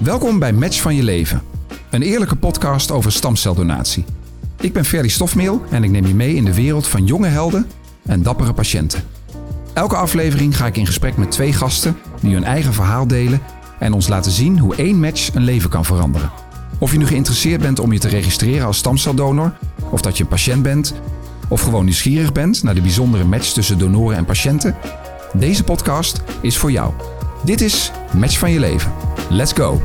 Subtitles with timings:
[0.00, 1.42] Welkom bij Match van je leven.
[1.90, 4.04] Een eerlijke podcast over stamceldonatie.
[4.60, 7.66] Ik ben Ferry Stofmeel en ik neem je mee in de wereld van jonge helden
[8.02, 9.02] en dappere patiënten.
[9.72, 13.40] Elke aflevering ga ik in gesprek met twee gasten die hun eigen verhaal delen
[13.78, 16.30] en ons laten zien hoe één match een leven kan veranderen.
[16.78, 19.52] Of je nu geïnteresseerd bent om je te registreren als stamceldonor,
[19.90, 20.94] of dat je een patiënt bent,
[21.48, 24.76] of gewoon nieuwsgierig bent naar de bijzondere match tussen donoren en patiënten,
[25.32, 26.92] deze podcast is voor jou.
[27.44, 28.92] Dit is Match van je leven.
[29.30, 29.82] Let's go!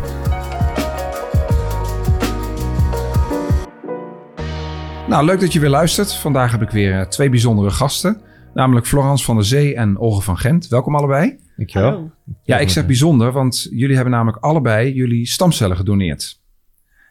[5.07, 6.13] Nou, leuk dat je weer luistert.
[6.13, 8.21] Vandaag heb ik weer eh, twee bijzondere gasten.
[8.53, 10.67] Namelijk Florence van der Zee en Olge van Gent.
[10.67, 11.39] Welkom allebei.
[11.57, 11.91] Dankjewel.
[11.91, 12.11] Hallo.
[12.43, 16.41] Ja, ik zeg bijzonder, want jullie hebben namelijk allebei jullie stamcellen gedoneerd.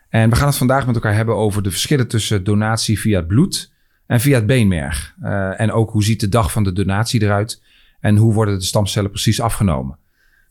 [0.08, 3.26] En we gaan het vandaag met elkaar hebben over de verschillen tussen donatie via het
[3.26, 3.72] bloed
[4.06, 5.14] en via het beenmerg.
[5.22, 7.62] Eh, en ook hoe ziet de dag van de donatie eruit
[8.00, 9.98] en hoe worden de stamcellen precies afgenomen.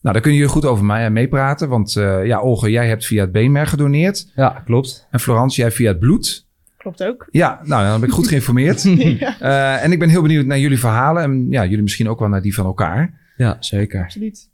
[0.03, 3.21] Nou, daar kunnen jullie goed over mij meepraten, want eh, ja, Olge, jij hebt via
[3.21, 4.31] het beenmerg gedoneerd.
[4.35, 5.07] Ja, klopt.
[5.11, 6.47] En Florence, jij via het bloed.
[6.77, 7.27] Klopt ook.
[7.31, 8.81] Ja, nou, dan ben ik goed geïnformeerd.
[8.83, 12.19] ja, Eh, en ik ben heel benieuwd naar jullie verhalen en ja, jullie misschien ook
[12.19, 13.19] wel naar die van elkaar.
[13.37, 14.03] Ja, zeker.
[14.03, 14.49] absoluut.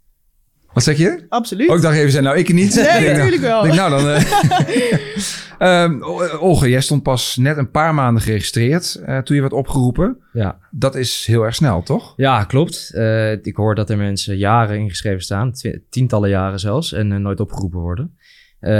[0.74, 1.26] Wat zeg je?
[1.30, 1.70] Absoluut.
[1.70, 2.76] Oh, ik dacht even, zei nou ik niet.
[2.76, 3.66] nee, nou, natuurlijk wel.
[3.66, 4.10] ik denk, nou dan.
[4.10, 4.94] eh
[5.60, 6.02] Ehm,
[6.40, 10.18] Olge, jij stond pas net een paar maanden geregistreerd eh, toen je werd opgeroepen.
[10.34, 12.14] Ja, Dat is heel erg snel, toch?
[12.16, 12.92] ja klopt.
[12.94, 15.52] Eh, ik hoor dat er mensen jaren ingeschreven staan,
[15.90, 18.16] tientallen jaren zelfs, en nooit opgeroepen worden.
[18.60, 18.74] Ehm,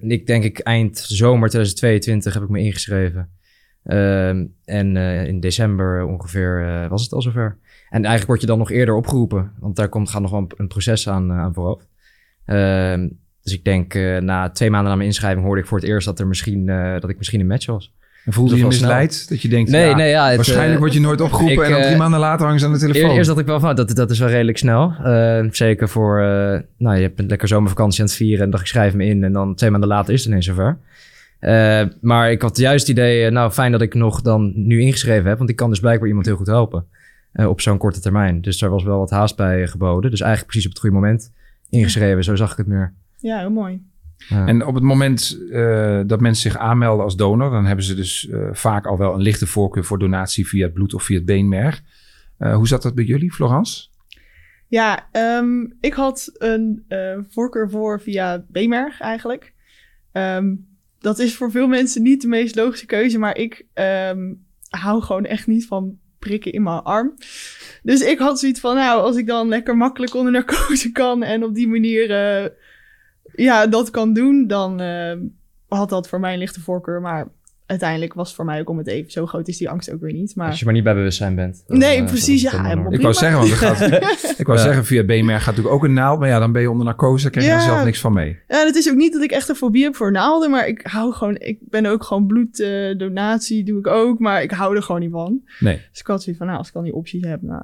[0.00, 3.28] en ik denk ik eind zomer 2022 heb ik me ingeschreven.
[3.84, 7.56] Ehm, en eh, in december ongeveer eh, was het al zover.
[7.90, 10.50] En eigenlijk word je dan nog eerder opgeroepen, want daar komt, gaat nog wel een,
[10.56, 11.82] een proces aan, eh, aan vooraf.
[12.44, 13.08] Ehm,
[13.42, 16.18] dus ik denk, na twee maanden na mijn inschrijving hoorde ik voor het eerst dat,
[16.20, 16.66] er misschien,
[17.00, 17.92] dat ik misschien een match was.
[18.24, 18.88] En voelde Dat je was snel.
[18.88, 19.28] misleid?
[19.28, 21.70] Dat je denkt, Nee, ja, nee, ja, het, waarschijnlijk word je nooit opgeroepen ik, en
[21.70, 23.10] dan drie maanden later hangen ze aan de telefoon.
[23.10, 24.92] Eer- Eerst dacht ik wel van, dat, dat is wel redelijk snel.
[25.04, 26.16] Eh, zeker voor,
[26.78, 29.32] nou, je hebt een lekker zomervakantie aan het vieren en ik schrijf me in en
[29.32, 30.78] dan twee maanden later is het ineens zover.
[31.38, 34.80] Eh, maar ik had juist het idee, eh, nou fijn dat ik nog dan nu
[34.80, 36.86] ingeschreven heb, want ik kan dus blijkbaar iemand heel goed helpen
[37.32, 38.40] eh, op zo'n korte termijn.
[38.40, 40.10] Dus daar was wel wat haast bij geboden.
[40.10, 41.32] Dus eigenlijk precies op het goede moment
[41.68, 42.92] ingeschreven, zo zag ik het meer.
[43.18, 43.82] Ja, heel mooi.
[44.16, 44.46] Ja.
[44.46, 48.28] En op het moment eh, dat mensen zich aanmelden als donor, dan hebben ze dus
[48.28, 51.24] eh, vaak al wel een lichte voorkeur voor donatie via het bloed of via het
[51.24, 51.82] beenmerg.
[52.38, 53.86] Eh, hoe zat dat bij jullie, Florence?
[54.68, 59.52] Ja, ehm, ik had een eh, voorkeur voor via B-merg eigenlijk.
[60.12, 60.54] Ehm,
[61.04, 64.32] dat is voor veel mensen niet de meest logische keuze, maar ik ehm,
[64.68, 67.14] hou gewoon echt niet van prikken in mijn arm.
[67.82, 71.44] Dus ik had zoiets van, nou, als ik dan lekker makkelijk onder narcose kan en
[71.44, 72.50] op die manier eh,
[73.34, 75.16] ja, dat kan doen, dan eh,
[75.68, 77.00] had dat voor mij een lichte voorkeur.
[77.00, 77.28] Maar
[77.80, 79.10] uiteindelijk was het voor mij ook om het even.
[79.10, 80.36] Zo groot is die angst ook weer niet.
[80.36, 81.64] Maar Als je maar niet bij bewustzijn bent.
[81.66, 83.80] dan, Nee, eh, precies, ja, helemaal Ik wou zeggen, want het gaat,
[84.40, 84.64] ik wou Ja.
[84.64, 87.22] zeggen, via beenmerg gaat natuurlijk ook een naald, maar ja, dan ben je onder narcose,
[87.22, 87.58] daar krijg je Ja.
[87.58, 88.38] er zelf niks van mee.
[88.48, 90.80] Ja, het is ook niet dat ik echt een fobie heb voor naalden, maar ik
[90.86, 95.00] hou gewoon, ik ben ook gewoon bloeddonatie, doe ik ook, maar ik hou er gewoon
[95.00, 95.40] niet van.
[95.60, 95.80] Nee.
[95.90, 97.62] Dus ik had zoiets van, nou, als ik dan die opties heb, nou,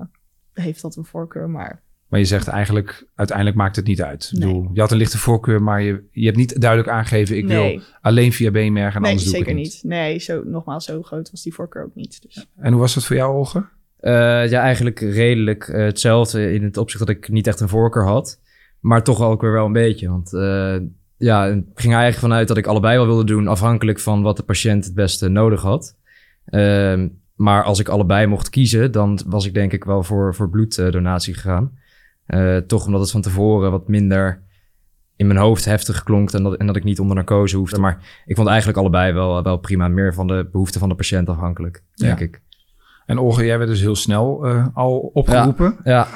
[0.52, 4.30] heeft dat een voorkeur, maar Maar je zegt eigenlijk, uiteindelijk maakt het niet uit.
[4.32, 4.48] Ik Nee.
[4.48, 7.76] bedoel, je had een lichte voorkeur, maar je, je hebt niet duidelijk aangegeven, ik nee,
[7.76, 9.82] wil alleen via beenmerg en nee anders doe ik zeker het niet.
[9.84, 12.22] Nee, zo, nogmaals, zo groot was die voorkeur ook niet.
[12.22, 12.46] Dus.
[12.56, 13.64] En hoe was dat voor jou, Olge?
[14.00, 14.12] Eh,
[14.50, 18.40] ja, eigenlijk redelijk eh, hetzelfde in het opzicht dat ik niet echt een voorkeur had.
[18.80, 20.08] Maar toch ook weer wel een beetje.
[20.08, 20.76] Want eh,
[21.16, 24.36] ja, ik ging er eigenlijk vanuit dat ik allebei wel wilde doen, afhankelijk van wat
[24.36, 25.96] de patiënt het beste nodig had.
[26.44, 30.50] Ehm, maar als ik allebei mocht kiezen, dan was ik denk ik wel voor, voor
[30.50, 31.78] bloeddonatie gegaan.
[32.30, 34.42] Eh, toch omdat het van tevoren wat minder
[35.16, 37.78] in mijn hoofd heftig klonk en dat, en dat ik niet onder narcose hoefde.
[37.78, 39.88] Maar ik vond eigenlijk allebei wel, wel prima.
[39.88, 42.24] Meer van de behoeften van de patiënt afhankelijk, denk Ja.
[42.24, 42.40] ik.
[43.06, 45.76] En Olge, jij werd dus heel snel eh, al opgeroepen.
[45.84, 46.06] Ja,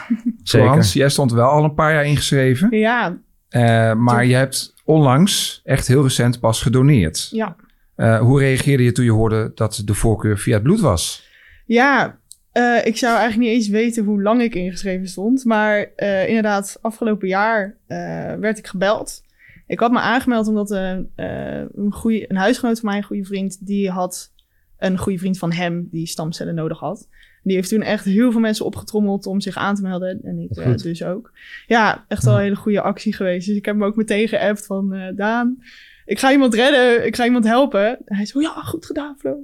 [0.42, 0.82] zeker.
[0.82, 2.76] Jij stond wel al een paar jaar ingeschreven.
[2.78, 7.28] Ja, Eh, maar je hebt onlangs, echt heel recent, pas gedoneerd.
[7.30, 7.56] ja.
[7.96, 11.28] Eh, hoe reageerde je toen je hoorde dat de voorkeur via het bloed was?
[11.66, 12.18] Ja,
[12.54, 15.44] eh, ik zou eigenlijk niet eens weten hoe lang ik ingeschreven stond.
[15.44, 19.22] Maar eh, inderdaad, afgelopen jaar eh, werd ik gebeld.
[19.66, 23.90] Ik had me aangemeld omdat een, eh, een, huisgenoot van mij, een goede vriend, die
[23.90, 24.32] had
[24.78, 27.08] een goede vriend van hem die stamcellen nodig had.
[27.42, 30.20] Die heeft toen echt heel veel mensen opgetrommeld om zich aan te melden.
[30.22, 31.32] En ik dus ook.
[31.66, 33.46] Ja, echt wel een hele goede actie geweest.
[33.46, 35.62] Dus ik heb hem ook meteen geappt van Daan,
[36.06, 37.98] ik ga iemand redden, ik ga iemand helpen.
[38.04, 39.36] En hij zo, ja, goed gedaan, Flo.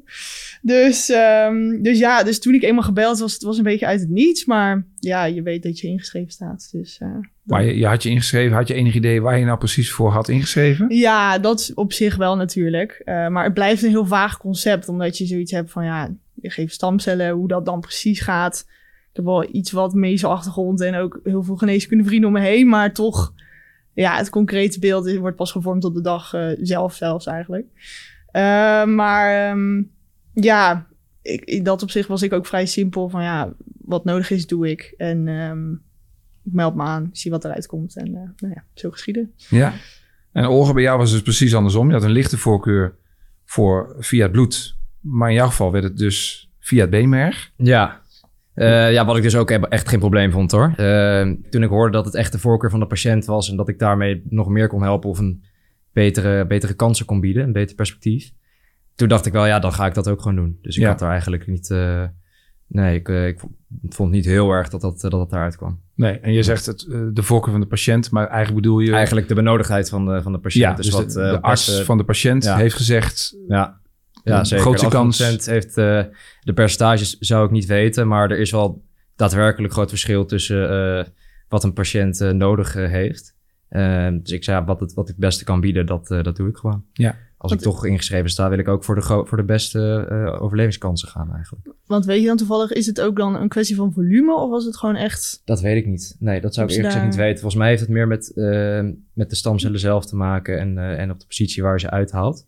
[0.63, 4.01] Dus, ehm, dus ja, dus toen ik eenmaal gebeld was, het was een beetje uit
[4.01, 4.45] het niets.
[4.45, 6.69] Maar ja, je weet dat je ingeschreven staat.
[6.73, 7.09] Dus, eh,
[7.43, 10.11] Maar je, je had je ingeschreven, had je enig idee waar je nou precies voor
[10.11, 10.87] had ingeschreven?
[10.89, 13.03] ja, dat is op zich wel natuurlijk.
[13.05, 16.51] Eh, maar het blijft een heel vaag concept, omdat je zoiets hebt van, ja, je
[16.51, 18.65] geeft stamcellen, hoe dat dan precies gaat.
[19.11, 22.69] Ik heb wel iets wat medische achtergrond en ook heel veel geneeskundevrienden om me heen,
[22.69, 23.33] maar toch
[24.01, 27.67] ja, het concrete beeld is- wordt pas gevormd op de dag eh, zelf zelfs eigenlijk.
[28.27, 29.83] Eh, maar ehm,
[30.35, 30.87] ja,
[31.23, 34.71] ik, in dat opzicht was ik ook vrij simpel van ja, wat nodig is, doe
[34.71, 34.95] ik.
[34.97, 35.73] En ehm,
[36.45, 37.97] ik meld me aan, zie wat eruit komt.
[37.97, 39.33] En eh, nou ja, zo geschieden.
[39.37, 39.73] Ja.
[40.33, 41.87] En Olga, bij jou was het dus precies andersom.
[41.89, 42.95] Je had een lichte voorkeur
[43.45, 44.77] voor via het bloed.
[45.01, 47.53] Maar in jouw geval werd het dus via het beenmerg.
[47.57, 48.00] Ja.
[48.61, 50.73] Eh, ja, wat ik dus ook echt geen probleem vond hoor.
[50.77, 53.69] Eh, toen ik hoorde dat het echt de voorkeur van de patiënt was en dat
[53.69, 55.43] ik daarmee nog meer kon helpen of een
[55.93, 58.31] betere, betere kansen kon bieden, een beter perspectief.
[58.95, 60.59] Toen dacht ik wel, ja, dan ga ik dat ook gewoon doen.
[60.63, 60.89] Dus ik Ja.
[60.89, 61.71] had daar eigenlijk niet.
[61.71, 62.05] eh,
[62.67, 63.41] nee, ik, ik
[63.89, 65.81] vond niet heel erg dat dat, dat, daaruit kwam.
[65.95, 68.93] Nee, en je zegt het, de voorkeur van de patiënt, maar eigenlijk bedoel je...
[68.93, 70.65] Eigenlijk de benodigdheid van de, van de patiënt.
[70.65, 72.57] ja, dus, wat, de, de arts van de patiënt ja.
[72.57, 73.37] heeft gezegd...
[73.49, 73.80] Ja,
[74.25, 74.65] ja zeker.
[74.65, 75.23] grootste De kans.
[75.23, 76.03] 8% heeft eh,
[76.41, 78.83] de percentages zou ik niet weten, maar er is wel
[79.17, 81.05] daadwerkelijk groot verschil tussen eh,
[81.49, 83.35] wat een patiënt eh, nodig heeft.
[83.69, 86.23] Eh, dus ik zei, ja, wat, het, wat ik het beste kan bieden, dat, eh,
[86.23, 86.85] dat doe ik gewoon.
[86.93, 87.17] Ja.
[87.37, 91.09] Als ik toch ingeschreven sta, wil ik ook voor de, voor de beste eh, overlevingskansen
[91.09, 91.67] gaan eigenlijk.
[91.87, 94.65] Want weet je dan toevallig, is het ook dan een kwestie van volume of was
[94.65, 95.43] het gewoon echt...
[95.45, 96.17] Dat weet ik niet.
[96.19, 97.41] Nee, dat zou ik eerlijk gezegd niet daar- weten.
[97.41, 98.33] Volgens mij heeft het meer met,
[99.13, 101.91] met de stamcellen zelf te maken en, eh, en op de positie waar je ze
[101.91, 102.47] uithaalt.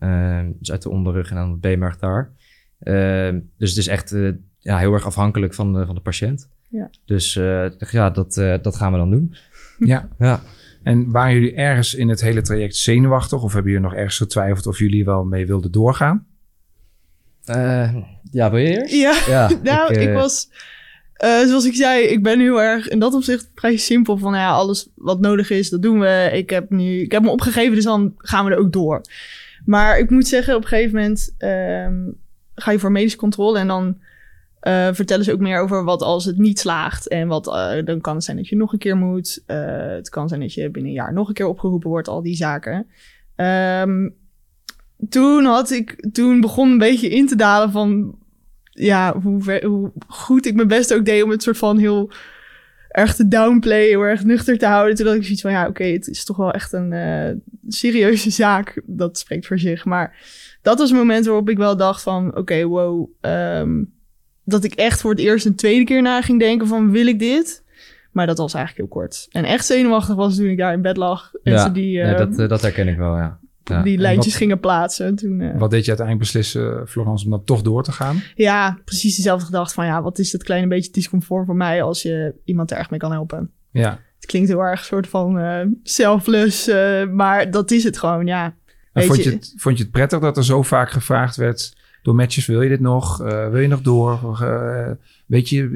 [0.00, 2.30] Eh, dus uit de onderrug en aan het beenmerg daar.
[2.78, 6.48] Eh, dus het is echt eh, ja, heel erg afhankelijk van de, van de patiënt.
[6.68, 6.90] Ja.
[7.04, 9.34] Dus eh, ja, dat, eh, dat gaan we dan doen.
[9.78, 10.08] Ja.
[10.18, 10.40] Ja.
[10.82, 13.42] En waren jullie ergens in het hele traject zenuwachtig?
[13.42, 16.26] Of hebben jullie nog ergens getwijfeld of jullie wel mee wilden doorgaan?
[17.44, 17.96] Eh,
[18.30, 18.94] ja, wil je eerst?
[18.94, 20.48] Ja, Ja, nou, ik, was...
[21.12, 24.18] eh, zoals ik zei, ik ben heel erg in dat opzicht vrij simpel.
[24.18, 26.30] Van nou ja, alles wat nodig is, dat doen we.
[26.32, 29.00] Ik heb, nu, ik heb me opgegeven, dus dan gaan we er ook door.
[29.64, 32.10] Maar ik moet zeggen, op een gegeven moment ehm,
[32.54, 33.58] ga je voor medische controle.
[33.58, 33.98] En dan
[34.60, 37.08] eh, vertellen ze ook meer over wat als het niet slaagt.
[37.08, 39.42] En wat eh, dan kan het zijn dat je nog een keer moet.
[39.46, 42.22] Eh, het kan zijn dat je binnen een jaar nog een keer opgeroepen wordt, al
[42.22, 42.86] die zaken.
[43.36, 44.08] Ehm,
[45.08, 48.18] toen had ik, toen begon een beetje in te dalen van
[48.64, 52.10] ja, hoe, hoe goed ik mijn best ook deed om het soort van heel
[52.90, 54.96] erg te downplayen, heel erg nuchter te houden.
[54.96, 57.30] Toen had ik zoiets van, ja, oké, het is toch wel echt een eh,
[57.68, 58.82] serieuze zaak.
[58.86, 59.84] Dat spreekt voor zich.
[59.84, 60.16] Maar
[60.62, 63.10] dat was een moment waarop ik wel dacht van, oké, wow.
[63.20, 63.82] ehm,
[64.44, 67.18] dat ik echt voor het eerst een tweede keer na ging denken van, wil ik
[67.18, 67.64] dit?
[68.12, 69.26] Maar dat was eigenlijk heel kort.
[69.30, 71.30] En echt zenuwachtig was toen ik daar in bed lag.
[71.42, 73.39] En Ja, ze die, eh, dat, eh, dat herken ik wel, ja.
[73.70, 73.82] Ja.
[73.82, 75.14] die lijntjes wat- gingen plaatsen.
[75.16, 78.22] Toen, eh, Wat deed je uiteindelijk beslissen, Florence, om dan toch door te gaan?
[78.34, 82.02] Ja, precies dezelfde gedachte van ja, wat is dat kleine beetje discomfort voor mij als
[82.02, 83.50] je iemand er echt mee kan helpen.
[83.70, 83.98] Ja.
[84.16, 88.54] Het klinkt heel erg soort van eh selfless, eh, maar dat is het gewoon, ja.
[88.92, 91.76] En vond, je je- het, vond je het prettig dat er zo vaak gevraagd werd
[92.02, 93.16] door matches, wil je dit nog?
[93.18, 94.38] Wil je nog door?
[95.26, 95.70] Weet je,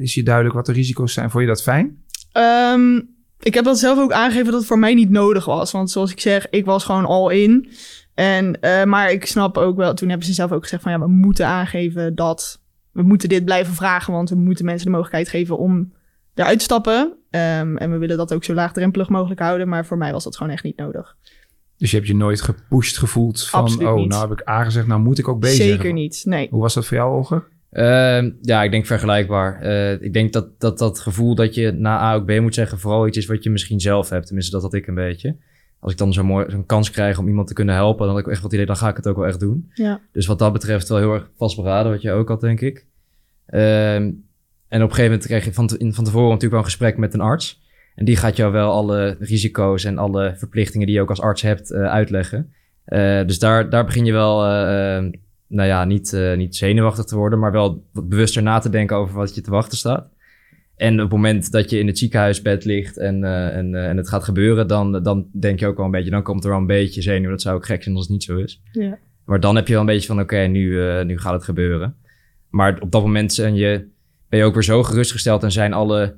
[0.00, 1.30] is je duidelijk wat de risico's zijn?
[1.30, 1.96] Vond je dat fijn?
[2.32, 3.00] Ehm,
[3.42, 6.10] ik heb dat zelf ook aangegeven dat het voor mij niet nodig was, want zoals
[6.10, 7.68] ik zeg, ik was gewoon all in.
[8.14, 10.98] En, eh, maar ik snap ook wel, toen hebben ze zelf ook gezegd van ja,
[10.98, 12.60] we moeten aangeven dat
[12.92, 15.92] we moeten dit blijven vragen, want we moeten mensen de mogelijkheid geven om
[16.34, 17.16] eruit te stappen.
[17.30, 20.36] Ehm, en we willen dat ook zo laagdrempelig mogelijk houden, maar voor mij was dat
[20.36, 21.16] gewoon echt niet nodig.
[21.76, 24.08] Dus je hebt je nooit gepusht gevoeld van, Absoluut oh, niet.
[24.08, 25.64] nou heb ik A gezegd, nou moet ik ook B zeggen.
[25.64, 26.48] Zeker niet, nee.
[26.50, 27.48] Hoe was dat voor jou, Olger?
[27.70, 29.60] Ehm, ja, ik denk vergelijkbaar.
[29.60, 32.78] Eh, ik denk dat, dat dat gevoel dat je na A ook B moet zeggen...
[32.78, 34.26] vooral iets is wat je misschien zelf hebt.
[34.26, 35.36] Tenminste, dat had ik een beetje.
[35.80, 38.06] Als ik dan zo'n mooi- zo'n kans krijg om iemand te kunnen helpen...
[38.06, 39.70] dan heb ik echt wat idee, dan ga ik het ook wel echt doen.
[39.74, 40.00] Ja.
[40.12, 42.86] Dus wat dat betreft wel heel erg vastberaden, wat je ook had, denk ik.
[43.46, 44.02] Ehm,
[44.68, 46.96] en op een gegeven moment kreeg je van, te- van tevoren natuurlijk wel een gesprek
[46.96, 47.60] met een arts.
[47.94, 51.42] En die gaat jou wel alle risico's en alle verplichtingen die je ook als arts
[51.42, 52.52] hebt eh, uitleggen.
[52.84, 55.12] Eh, dus daar, daar begin je wel, eh, eh,
[55.50, 58.96] nou ja, niet, eh, niet zenuwachtig te worden, maar wel wat bewuster na te denken
[58.96, 60.08] over wat je te wachten staat.
[60.76, 63.96] En op het moment dat je in het ziekenhuisbed ligt en, eh, en, eh, en
[63.96, 66.58] het gaat gebeuren, dan, dan denk je ook wel een beetje, dan komt er wel
[66.58, 67.30] een beetje zenuw.
[67.30, 68.62] Dat zou ook gek zijn als het niet zo is.
[68.72, 68.98] Ja.
[69.24, 71.94] Maar dan heb je wel een beetje van, oké, nu, nu gaat het gebeuren.
[72.50, 73.86] Maar op dat moment zijn je,
[74.28, 76.14] ben je ook weer zo gerustgesteld en zijn alle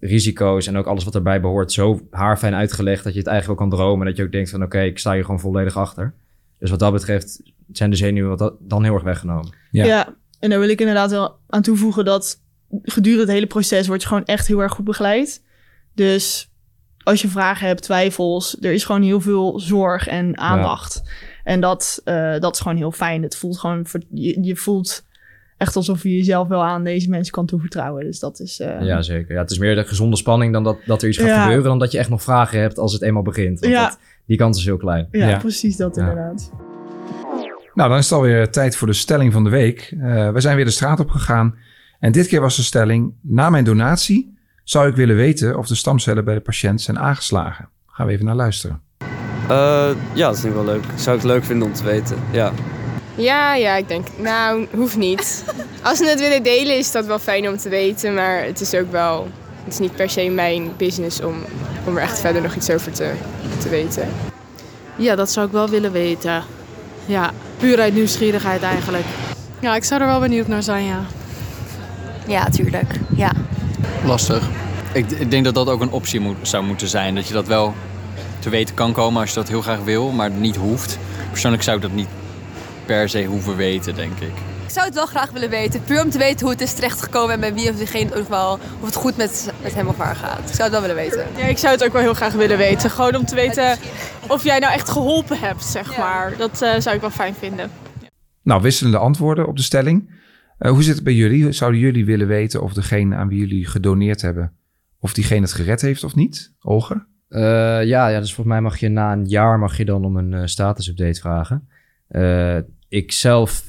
[0.00, 3.68] risico's en ook alles wat erbij behoort zo haarfijn uitgelegd dat je het eigenlijk ook
[3.68, 4.06] kan dromen.
[4.06, 6.14] Dat je ook denkt van, oké, ik sta hier gewoon volledig achter.
[6.58, 9.54] Dus wat dat betreft zijn de zenuwen dan heel erg weggenomen.
[9.70, 9.84] Ja.
[9.84, 10.14] Ja.
[10.40, 12.42] en daar wil ik inderdaad wel aan toevoegen dat
[12.82, 15.42] gedurende het hele proces word je gewoon echt heel erg goed begeleid.
[15.94, 16.50] Dus
[17.02, 21.02] als je vragen hebt, twijfels, er is gewoon heel veel zorg en aandacht.
[21.44, 23.22] En dat, eh, dat is gewoon heel fijn.
[23.22, 25.04] Het voelt gewoon, je, je voelt
[25.56, 28.04] echt alsof je jezelf wel aan deze mensen kan toevertrouwen.
[28.04, 28.60] Dus dat is...
[28.60, 29.34] eh, Ja, zeker.
[29.34, 31.40] Ja, het is meer de gezonde spanning dan dat, dat er iets gaat Ja.
[31.42, 33.60] gebeuren, dan dat je echt nog vragen hebt als het eenmaal begint.
[33.60, 33.88] Want Ja.
[33.88, 35.08] dat, die kans is heel klein.
[35.10, 35.38] ja, Ja.
[35.38, 36.00] precies dat Ja.
[36.00, 36.50] inderdaad.
[37.74, 39.94] Nou, dan is het alweer tijd voor de stelling van de week.
[40.00, 41.54] Eh, we zijn weer de straat op gegaan.
[42.00, 45.74] En dit keer was de stelling: Na mijn donatie zou ik willen weten of de
[45.74, 47.68] stamcellen bij de patiënt zijn aangeslagen.
[47.86, 48.80] Gaan we even naar luisteren.
[49.50, 50.84] Uh, ja, dat vind ik wel leuk.
[50.94, 52.52] Zou ik leuk vinden om te weten, ja.
[53.14, 55.44] Ja, ja, ik denk, nou, hoeft niet.
[55.82, 58.74] Als ze het willen delen is dat wel fijn om te weten, maar het is
[58.74, 59.28] ook wel,
[59.64, 61.34] het is niet per se mijn business om,
[61.86, 63.12] om er echt verder nog iets over te,
[63.58, 64.08] te weten.
[64.96, 66.42] Ja, dat zou ik wel willen weten.
[67.06, 69.04] Ja, puur uit nieuwsgierigheid eigenlijk.
[69.60, 71.00] Ja, ik zou er wel benieuwd naar zijn, ja.
[72.26, 72.94] Ja, tuurlijk.
[73.16, 73.32] Ja.
[74.04, 74.48] Lastig.
[74.92, 77.14] Ik, ik denk dat dat ook een optie moet, zou moeten zijn.
[77.14, 77.74] Dat je dat wel
[78.38, 80.98] te weten kan komen als je dat heel graag wil, maar niet hoeft.
[81.30, 82.08] Persoonlijk zou ik dat niet
[82.86, 84.32] per se hoeven weten, denk ik.
[84.74, 85.84] Ik zou het wel graag willen weten.
[85.84, 88.52] Puur om te weten hoe het is terechtgekomen en met wie of diegene ook wel,
[88.52, 90.48] of het goed met, met hem of haar gaat.
[90.48, 91.26] Ik zou het wel willen weten.
[91.36, 92.90] Ja, ik zou het ook wel heel graag willen weten.
[92.90, 93.76] Gewoon om te weten
[94.28, 96.36] of jij nou echt geholpen hebt, zeg maar.
[96.36, 97.70] Dat uh, zou ik wel fijn vinden.
[98.42, 100.10] Nou, wisselende antwoorden op de stelling.
[100.58, 101.52] Uh, hoe zit het bij jullie?
[101.52, 104.52] Zouden jullie willen weten of degene aan wie jullie gedoneerd hebben,
[104.98, 106.52] of diegene het gered heeft of niet?
[106.60, 107.06] Olger?
[107.28, 107.40] Uh,
[107.84, 110.32] ja, ja, dus volgens mij mag je na een jaar mag je dan om een
[110.32, 111.68] uh, status-update vragen.
[112.94, 113.64] Ik zelf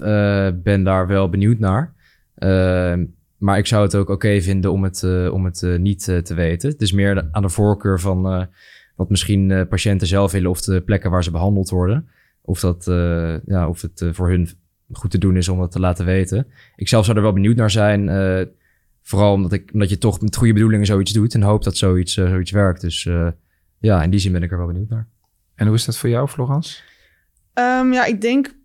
[0.63, 1.93] ben daar wel benieuwd naar.
[3.37, 6.69] maar ik zou het ook oké okay vinden om het, om het niet te weten.
[6.69, 8.47] Het is meer aan de voorkeur van
[8.95, 12.09] wat misschien patiënten zelf willen of de plekken waar ze behandeld worden.
[12.41, 12.85] Of, dat,
[13.45, 14.49] ja, of het voor hun
[14.91, 16.47] goed te doen is om dat te laten weten.
[16.75, 18.09] Ik zelf zou er wel benieuwd naar zijn.
[19.01, 22.13] vooral omdat, ik, omdat je toch met goede bedoelingen zoiets doet en hoopt dat zoiets,
[22.13, 22.81] zoiets werkt.
[22.81, 23.09] Dus
[23.79, 25.07] ja, in die zin ben ik er wel benieuwd naar.
[25.55, 26.81] En hoe is dat voor jou, Florence?
[27.53, 28.63] Um, ja, ik denk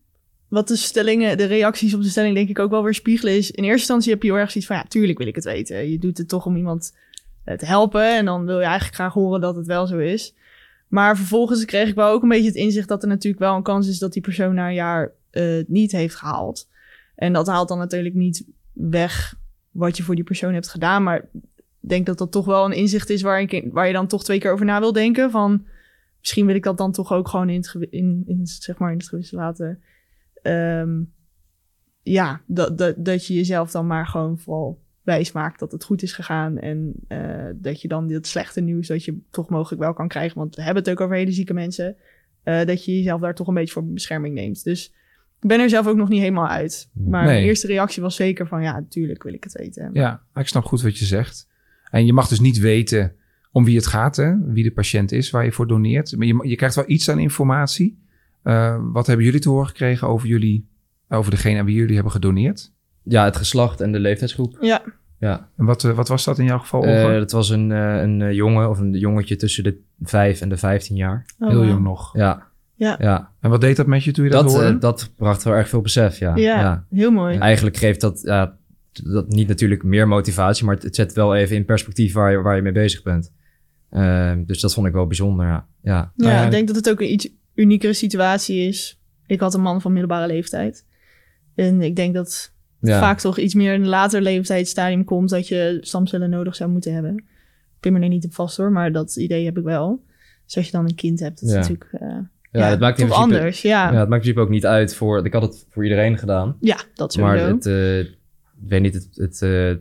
[0.51, 3.51] wat de stellingen, de reacties op de stelling denk ik ook wel weer spiegelen is.
[3.51, 5.91] In eerste instantie heb je heel erg zoiets van, ja, tuurlijk wil ik het weten.
[5.91, 6.97] Je doet het toch om iemand
[7.45, 10.35] eh, te helpen en dan wil je eigenlijk graag horen dat het wel zo is.
[10.89, 13.63] Maar vervolgens kreeg ik wel ook een beetje het inzicht dat er natuurlijk wel een
[13.63, 16.69] kans is dat die persoon na een jaar uh, niet heeft gehaald.
[17.15, 19.35] En dat haalt dan natuurlijk niet weg
[19.71, 21.03] wat je voor die persoon hebt gedaan.
[21.03, 21.29] Maar
[21.81, 24.39] denk dat dat toch wel een inzicht is waar, ik, waar je dan toch twee
[24.39, 25.31] keer over na wil denken.
[25.31, 25.67] Van
[26.21, 29.33] misschien wil ik dat dan toch ook gewoon in het, in, zeg maar in het
[29.33, 29.83] laten.
[30.43, 31.13] Um,
[32.03, 36.03] ja, dat, dat, dat je jezelf dan maar gewoon vooral wijs maakt dat het goed
[36.03, 36.59] is gegaan.
[36.59, 40.39] En uh, dat je dan dit slechte nieuws, dat je toch mogelijk wel kan krijgen.
[40.39, 41.97] Want we hebben het ook over hele zieke mensen.
[42.45, 44.65] Uh, dat je jezelf daar toch een beetje voor bescherming neemt.
[44.65, 44.95] Dus
[45.41, 46.91] ik ben er zelf ook nog niet helemaal uit.
[46.93, 47.33] Maar nee.
[47.33, 49.91] mijn eerste reactie was zeker van ja, natuurlijk wil ik het weten.
[49.93, 51.49] Ja, ik snap goed wat je zegt.
[51.91, 53.15] En je mag dus niet weten
[53.53, 54.53] om wie het gaat, hè?
[54.53, 56.17] wie de patiënt is waar je voor doneert.
[56.17, 58.03] Maar je, je krijgt wel iets aan informatie.
[58.45, 60.69] Uh, wat hebben jullie te horen gekregen over jullie,
[61.09, 62.73] over degene aan wie jullie hebben gedoneerd?
[63.03, 64.57] Ja, het geslacht en de leeftijdsgroep.
[64.61, 64.83] Ja.
[65.19, 65.49] ja.
[65.57, 66.89] En wat, uh, wat was dat in jouw geval?
[66.89, 70.97] Uh, dat was een, een jongen of een jongetje tussen de 5 en de 15
[70.97, 71.25] jaar.
[71.39, 72.17] Oh, Heel jong nog.
[72.17, 72.49] Ja.
[72.81, 72.97] Ja.
[72.99, 73.31] ja.
[73.41, 74.79] En wat deed dat met je toen je dat, dat hoorde?
[74.79, 76.37] dat bracht wel erg veel besef, ja.
[76.37, 76.85] Ja, ja.
[76.91, 77.39] heel mooi.
[77.39, 78.57] Eigenlijk geeft dat, ja,
[78.93, 82.57] dat niet natuurlijk meer motivatie, maar het, zet wel even in perspectief waar je, waar
[82.57, 83.33] je mee bezig bent.
[83.91, 85.67] Uh, dus dat vond ik wel bijzonder, ja.
[85.83, 89.01] Ja, ja, ja ik denk dat het ook een iets uniekere situatie is.
[89.27, 90.87] Ik had een man van middelbare leeftijd.
[91.55, 93.01] En ik denk dat ja.
[93.01, 95.31] vaak toch iets meer in een later leeftijdsstadium komt...
[95.31, 97.17] dat je stamcellen nodig zou moeten hebben.
[97.17, 100.05] Ik ben me er niet op vast hoor, maar dat idee heb ik wel.
[100.45, 101.89] Dus als je dan een kind hebt, dat is natuurlijk...
[101.93, 102.19] Uh,
[102.53, 103.93] ja, het maakt in principe, anders, ja.
[103.93, 103.99] ja.
[103.99, 105.25] Het maakt in principe ook niet uit voor...
[105.25, 106.57] Ik had het voor iedereen gedaan.
[106.61, 107.45] Ja, dat sowieso.
[107.45, 107.67] Maar het...
[107.67, 109.75] Uh, ik weet niet, het, het, uh,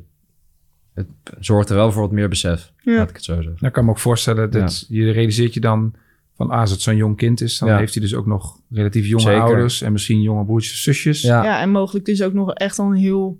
[0.94, 1.08] het
[1.40, 2.74] zorgt er wel voor wat meer besef.
[2.78, 2.96] Ja.
[2.96, 3.54] Laat ik het zo zeggen.
[3.54, 4.98] Nou, ik kan me ook voorstellen dat ja.
[4.98, 5.94] je realiseert je dan
[6.40, 7.78] van ah, als het zo'n jong kind is, dan ja.
[7.78, 9.42] heeft hij dus ook nog relatief jonge Zeker.
[9.42, 11.22] ouders en misschien jonge broertjes en zusjes.
[11.22, 11.44] Ja.
[11.44, 13.40] ja, en mogelijk dus ook nog echt al een heel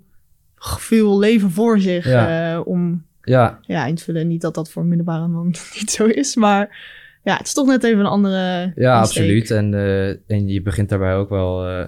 [0.56, 2.54] veel leven voor zich ja.
[2.54, 3.58] Uh, om ja.
[3.62, 4.28] Ja, in te vullen.
[4.28, 5.46] Niet dat dat voor middelbare man
[5.78, 6.78] niet zo is, maar
[7.22, 8.72] ja, het is toch net even een andere.
[8.74, 9.22] Ja, insteek.
[9.22, 9.50] absoluut.
[9.50, 11.68] En, uh, en je begint daarbij ook wel.
[11.68, 11.84] Uh,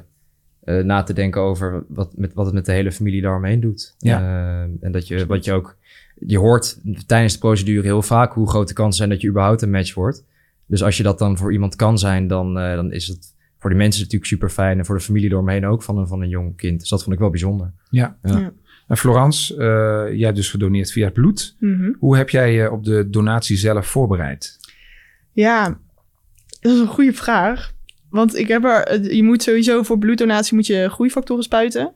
[0.64, 3.94] uh, na te denken over wat, met, wat het met de hele familie daaromheen doet.
[3.98, 4.20] Ja.
[4.20, 5.76] Uh, en dat je, wat je ook,
[6.26, 9.62] je hoort tijdens de procedure heel vaak hoe groot de kansen zijn dat je überhaupt
[9.62, 10.24] een match wordt.
[10.72, 13.70] Dus als je dat dan voor iemand kan zijn, dan, uh, dan is het voor
[13.70, 16.28] de mensen natuurlijk super fijn en voor de familie eromheen ook van een, van een
[16.28, 16.80] jong kind.
[16.80, 17.72] Dus dat vond ik wel bijzonder.
[17.90, 18.16] Ja.
[18.22, 18.38] ja.
[18.38, 18.52] ja.
[18.88, 19.54] En Florence,
[20.14, 21.56] jij hebt dus gedoneerd via het bloed.
[21.58, 21.96] Mm -hmm.
[21.98, 24.58] Hoe heb jij je op de donatie zelf voorbereid?
[25.32, 25.78] Ja,
[26.60, 27.72] dat is een goede vraag.
[28.10, 31.92] Want ik heb er, je moet sowieso voor bloeddonatie moet je groeifactoren spuiten.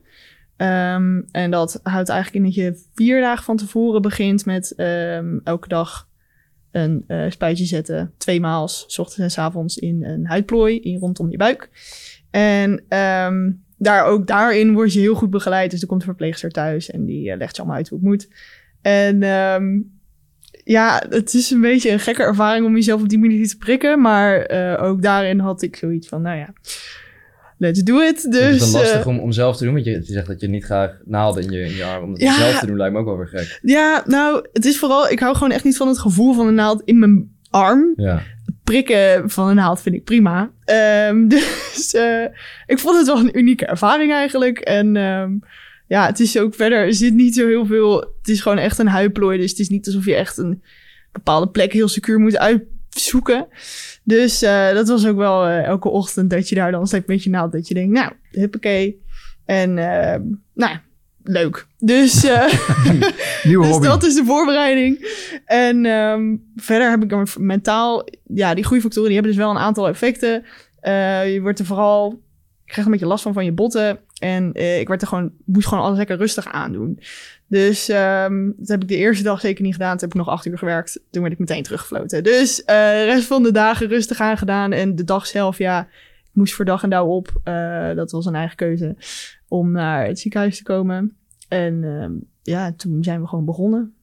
[0.56, 5.40] Um, en dat houdt eigenlijk in dat je vier dagen van tevoren begint met um,
[5.44, 6.05] elke dag
[6.76, 8.12] een uh, spuitje zetten.
[8.16, 11.70] Tweemaal, s ochtends en avonds in een huidplooi in, rondom je buik.
[12.30, 15.70] En um, daar ook daarin word je heel goed begeleid.
[15.70, 18.08] Dus er komt een verpleegster thuis en die uh, legt je allemaal uit hoe het
[18.08, 18.28] moet.
[18.82, 19.20] En
[20.64, 24.00] ja, het is een beetje een gekke ervaring om jezelf op die manier te prikken.
[24.00, 26.52] Maar uh, ook daarin had ik zoiets van, nou ja,
[27.56, 28.30] let's do it.
[28.30, 30.26] Dus, het is dan lastig uh, om, om zelf te doen, want je, je zegt
[30.26, 32.04] dat je niet graag naalden in je, in je arm.
[32.04, 33.58] Om het ja, zelf te doen lijkt me ook wel weer gek.
[33.62, 36.54] Ja, nou, het is vooral, ik hou gewoon echt niet van het gevoel van een
[36.54, 37.92] naald in mijn arm.
[37.96, 38.22] Ja.
[38.64, 40.50] prikken van een naald vind ik prima.
[40.64, 42.24] Ehm, dus eh,
[42.66, 44.58] ik vond het wel een unieke ervaring eigenlijk.
[44.58, 45.32] En ehm,
[45.86, 48.00] ja, het is ook verder, er zit niet zo heel veel.
[48.00, 49.38] Het is gewoon echt een huidplooi.
[49.38, 50.62] Dus het is niet alsof je echt een
[51.12, 53.46] bepaalde plek heel secuur moet uitzoeken.
[54.06, 57.22] Dus eh, dat was ook wel eh, elke ochtend dat je daar dan steeds met
[57.22, 57.52] je naald.
[57.52, 59.02] Dat je denkt, nou, huppakee.
[59.44, 60.22] En ehm,
[60.54, 60.82] nou ja,
[61.22, 61.66] leuk.
[61.78, 62.52] Dus, eh,
[63.44, 63.86] Nieuwe dus hobby.
[63.86, 65.18] dat is de voorbereiding.
[65.44, 68.08] En ehm, verder heb ik dan mentaal...
[68.34, 70.44] Ja, die groeifactoren die hebben dus wel een aantal effecten.
[71.32, 72.20] Je wordt er vooral...
[72.66, 73.98] Ik krijg een beetje last van van je botten.
[74.18, 77.00] En eh, ik werd er gewoon, moest gewoon alles lekker rustig aandoen.
[77.46, 79.90] Dus ehm, dat heb ik de eerste dag zeker niet gedaan.
[79.90, 81.00] Toen heb ik nog acht uur gewerkt.
[81.10, 82.24] Toen werd ik meteen teruggefloten.
[82.24, 84.72] Dus eh, de rest van de dagen rustig aangedaan.
[84.72, 85.80] En de dag zelf, ja,
[86.24, 87.40] ik moest voor dag en dauw op.
[87.44, 88.96] Eh, dat was een eigen keuze
[89.48, 91.16] om naar het ziekenhuis te komen.
[91.48, 93.94] En ehm, ja, toen zijn we gewoon begonnen.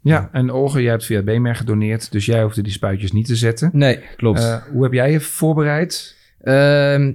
[0.00, 3.36] Ja, en Olga, jij hebt via BMR gedoneerd, dus jij hoefde die spuitjes niet te
[3.36, 3.70] zetten.
[3.72, 4.62] Nee, klopt.
[4.72, 6.15] Hoe heb jij je voorbereid?
[6.46, 7.12] Ehm,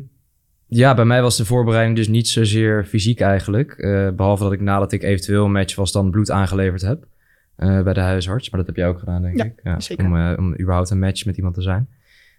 [0.68, 3.72] ja, bij mij was de voorbereiding dus niet zozeer fysiek eigenlijk.
[3.72, 7.10] Eh, behalve dat ik nadat ik eventueel een match was, dan bloed aangeleverd heb.
[7.56, 8.50] eh, bij de huisarts.
[8.50, 9.82] Maar dat heb jij ook gedaan, denk Ja, ik.
[9.82, 10.06] zeker.
[10.06, 11.88] Om, eh, om überhaupt een match met iemand te zijn.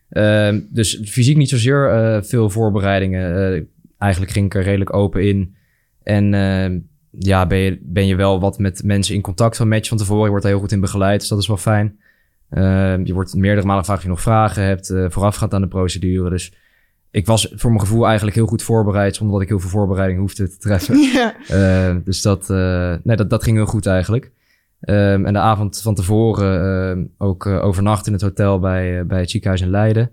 [0.09, 3.69] Ehm, dus fysiek niet zozeer veel voorbereidingen.
[3.99, 5.55] Eigenlijk ging ik er redelijk open in.
[6.03, 6.79] En ehm,
[7.19, 10.25] ja, ben je, ben je wel wat met mensen in contact van match van tevoren.
[10.25, 11.97] Je wordt er heel goed in begeleid, dus dat is wel fijn.
[13.05, 16.31] Je wordt meerdere malen gevraagd of je nog vragen hebt, voorafgaand aan de procedure.
[16.31, 16.53] Dus
[17.13, 20.21] ik was voor mijn gevoel eigenlijk heel goed voorbereid, zonder dat ik heel veel voorbereiding
[20.21, 20.99] hoefde te treffen.
[21.13, 21.35] ja.
[21.49, 24.31] Eh, dus dat, eh, nee, dat, dat ging heel goed eigenlijk.
[24.81, 29.21] Ehm, en de avond van tevoren ehm, ook eh, overnacht in het hotel bij, bij
[29.21, 30.11] het ziekenhuis in Leiden.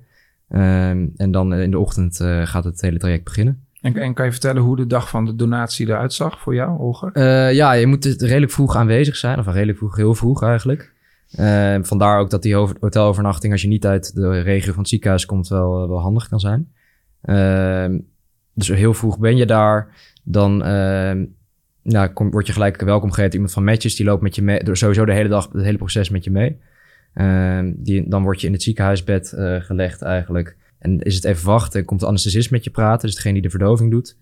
[0.49, 3.63] Ehm, en dan in de ochtend eh, gaat het hele traject beginnen.
[3.81, 6.79] En, en kan je vertellen hoe de dag van de donatie eruit zag voor jou,
[6.79, 7.09] Olga?
[7.13, 9.39] Eh, ja, je moet het redelijk vroeg aanwezig zijn.
[9.39, 10.93] Of redelijk vroeg, heel vroeg eigenlijk.
[11.31, 14.89] Ehm, vandaar ook dat die over- hotelovernachting, als je niet uit de regio van het
[14.89, 16.71] ziekenhuis komt, wel, wel handig kan zijn.
[17.21, 17.99] Ehm,
[18.53, 19.95] dus heel vroeg ben je daar.
[20.23, 21.25] Dan ehm,
[22.13, 23.33] kom, word je gelijk welkom geheten.
[23.33, 24.63] Iemand van Matches, die loopt met je mee.
[24.63, 26.59] Door sowieso de hele dag, het hele proces met je mee.
[27.13, 30.57] Ehm, die, dan word je in het ziekenhuisbed eh, gelegd eigenlijk.
[30.79, 33.05] En is het even wachten, komt de anesthesist met je praten.
[33.05, 34.17] Dus degene die de verdoving doet.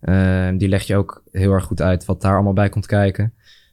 [0.00, 3.32] Ehm, die legt je ook heel erg goed uit wat daar allemaal bij komt kijken.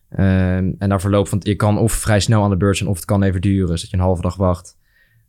[0.10, 1.40] En na verloop van...
[1.44, 3.68] Je kan of vrij snel aan de beurt zijn of het kan even duren.
[3.68, 4.78] Dus dat je een halve dag wacht.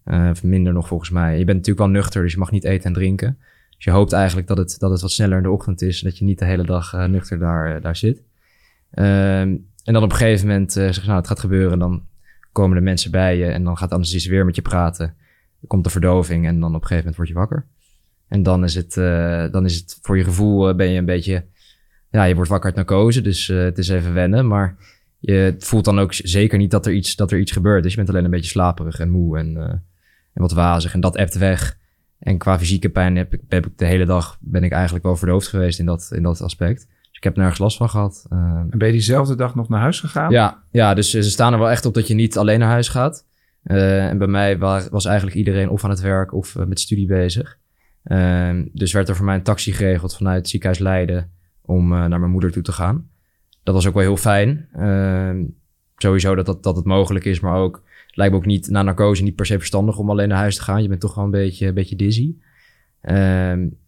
[0.05, 1.31] Eh, of minder nog volgens mij.
[1.39, 3.39] Je bent natuurlijk wel nuchter, dus je mag niet eten en drinken.
[3.77, 6.01] Dus je hoopt eigenlijk dat het, dat het wat sneller in de ochtend is.
[6.01, 8.23] Dat je niet de hele dag eh, nuchter daar, eh, daar zit.
[8.91, 11.79] Ehm, en dan op een gegeven moment zeg nou, het gaat gebeuren.
[11.79, 12.03] Dan
[12.53, 15.07] komen de mensen bij je en dan gaat de anesthesist weer met je praten.
[15.07, 17.67] Dan komt de verdoving en dan op een gegeven moment word je wakker.
[18.29, 18.95] En dan is het,
[19.53, 21.45] dan is het voor je gevoel ben je een beetje...
[22.11, 24.47] Ja, je wordt wakker uit narcose, dus het is even wennen.
[24.47, 24.77] Maar
[25.19, 27.83] je voelt dan ook zeker niet dat er iets, dat er iets gebeurt.
[27.83, 29.83] Dus je bent alleen een beetje slaperig en moe en,
[30.35, 30.95] en wat wazig.
[30.95, 31.79] En dat ebt weg.
[32.19, 34.39] En qua fysieke pijn heb ik, heb ik de hele dag...
[34.41, 36.79] ben ik eigenlijk wel verdoofd geweest in dat, in dat aspect.
[37.09, 38.27] Dus ik heb nergens last van gehad.
[38.33, 40.31] Uh, en ben je diezelfde dag nog naar huis gegaan?
[40.31, 42.89] Ja, ja, dus ze staan er wel echt op dat je niet alleen naar huis
[42.89, 43.27] gaat.
[43.65, 47.07] Uh, en bij mij was eigenlijk iedereen of aan het werk of uh, met studie
[47.07, 47.59] bezig.
[48.05, 51.31] Uh, dus werd er voor mij een taxi geregeld vanuit het ziekenhuis Leiden
[51.63, 53.09] om uh, naar mijn moeder toe te gaan.
[53.63, 54.69] Dat was ook wel heel fijn.
[54.77, 55.31] Uh,
[55.97, 59.23] sowieso dat, dat, dat het mogelijk is, maar ook lijkt me ook niet na narcose
[59.23, 60.83] niet per se verstandig om alleen naar huis te gaan.
[60.83, 62.35] Je bent toch wel een beetje, een beetje dizzy.
[63.01, 63.79] en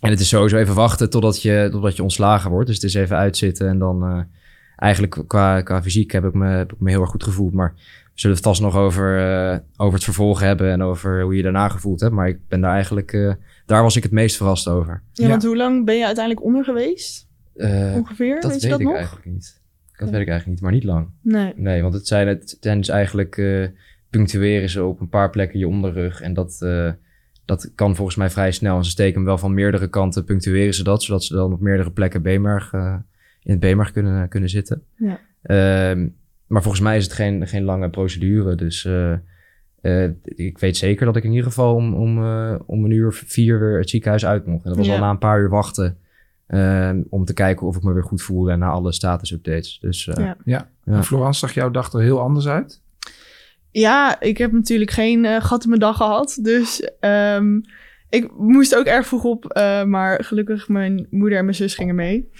[0.00, 2.66] het is sowieso even wachten totdat je, totdat je ontslagen wordt.
[2.66, 4.22] Dus het is even uitzitten en dan uh,
[4.76, 7.52] eigenlijk qua, qua fysiek heb ik, me, heb ik me heel erg goed gevoeld.
[7.52, 9.18] Maar we zullen het vast nog over,
[9.52, 12.14] uh, over het vervolg hebben en over hoe je daarna gevoeld hebt.
[12.14, 13.32] Maar ik ben daar eigenlijk, uh,
[13.66, 15.02] daar was ik het meest verrast over.
[15.12, 15.30] Ja, ja.
[15.30, 17.26] want hoe lang ben je uiteindelijk onder geweest?
[17.94, 18.94] Ongeveer, dat weet, weet je dat ik nog?
[18.94, 19.60] eigenlijk niet.
[19.98, 21.08] Dat weet ik eigenlijk niet, maar niet lang.
[21.22, 21.52] Nee.
[21.56, 23.66] Nee, want het zijn, het zijn dus eigenlijk uh,
[24.10, 26.20] punctueren ze op een paar plekken je onderrug.
[26.20, 26.92] En dat, uh,
[27.44, 28.76] dat kan volgens mij vrij snel.
[28.76, 31.60] En ze steken hem wel van meerdere kanten, punctueren ze dat, zodat ze dan op
[31.60, 32.96] meerdere plekken B-merg, uh,
[33.42, 34.82] in het B-merg kunnen, kunnen zitten.
[34.96, 35.20] Ja.
[35.96, 36.06] Uh,
[36.46, 38.54] maar volgens mij is het geen, geen lange procedure.
[38.54, 38.88] Dus
[40.24, 42.18] ik weet zeker dat ik in ieder geval om, om,
[42.66, 44.62] om een uur vier weer het ziekenhuis uit mocht.
[44.64, 44.92] En dat was Ja.
[44.94, 45.96] al na een paar uur wachten.
[46.48, 49.78] Ehm, om te kijken of ik me weer goed voelde en na alle status updates.
[49.80, 50.36] Dus uh, Ja.
[50.44, 50.68] Ja.
[50.84, 50.94] Ja.
[50.94, 52.80] En Florence, zag jouw dag er heel anders uit?
[53.70, 56.38] Ja, ik heb natuurlijk geen eh, gat in mijn dag gehad.
[56.42, 57.60] Dus um,
[58.08, 59.56] ik moest ook erg vroeg op.
[59.56, 62.30] Uh, maar gelukkig mijn moeder en mijn zus gingen mee.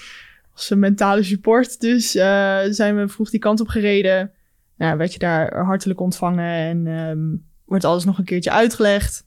[0.53, 1.81] Als een mentale support.
[1.81, 4.33] Dus uh, zijn we vroeg die kant op gereden.
[4.77, 6.51] Nou, werd je daar hartelijk ontvangen.
[6.51, 9.27] En um, wordt alles nog een keertje uitgelegd.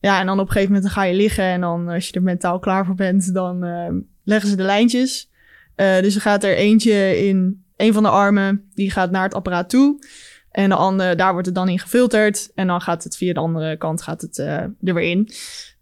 [0.00, 1.44] Ja, en dan op een gegeven moment dan ga je liggen.
[1.44, 3.88] En dan als je er mentaal klaar voor bent, dan uh,
[4.26, 5.30] leggen ze de lijntjes.
[5.76, 8.68] Uh, dus er gaat er eentje in een van de armen.
[8.74, 9.98] Die gaat naar het apparaat toe.
[10.50, 12.50] En de andere, daar wordt het dan in gefilterd.
[12.54, 15.28] En dan gaat het via de andere kant gaat het, eh, er weer in.